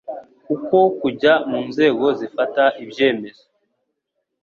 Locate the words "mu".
1.49-1.59